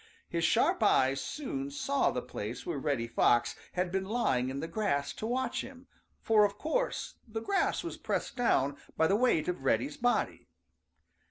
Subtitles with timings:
[0.27, 4.67] His sharp eyes soon saw the place where Reddy Fox had been lying in the
[4.67, 5.85] grass to watch him,
[6.23, 10.47] for of course the grass was pressed down by the weight of Reddy's body.